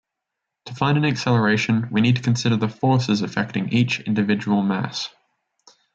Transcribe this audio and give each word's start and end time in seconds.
To 0.65 0.73
find 0.73 0.97
an 0.97 1.05
acceleration 1.05 1.87
we 1.91 2.01
need 2.01 2.15
to 2.15 2.23
consider 2.23 2.55
the 2.57 2.67
forces 2.69 3.21
affecting 3.21 3.69
each 3.69 3.99
individual 3.99 4.63
mass. 4.63 5.09